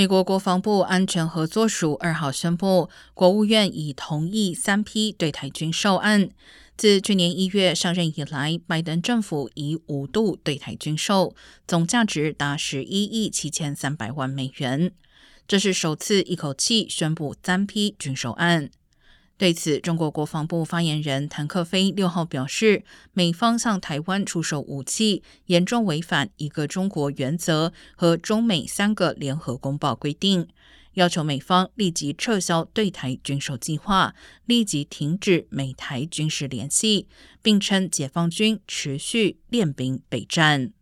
[0.00, 6.30] 美国国防部安全合作署二号宣布，国务院已同意三批对台军售案。
[6.74, 11.34] 自去年一月上任以来，拜登政府已五度对台军售，
[11.68, 14.90] 总价值达十一亿七千三百万美元。
[15.46, 18.70] 这是首次一口气宣布三批军售案。
[19.40, 22.84] 对此，中国国防部发言人谭克飞六号表示，
[23.14, 30.46] 美方向台湾出售武器，严重违反一个中国原则和中美三个联合公报规定，
[30.92, 34.14] 要求美方立即撤销对台军售计划，
[34.44, 37.08] 立即停止美台军事联系，
[37.40, 40.74] 并称解放军持续练兵备战。